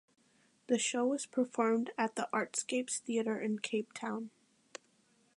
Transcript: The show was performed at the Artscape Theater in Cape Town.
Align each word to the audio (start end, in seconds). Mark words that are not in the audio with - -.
The 0.65 0.79
show 0.79 1.05
was 1.05 1.27
performed 1.27 1.91
at 1.95 2.15
the 2.15 2.27
Artscape 2.33 2.89
Theater 2.89 3.39
in 3.39 3.59
Cape 3.59 3.93
Town. 3.93 4.31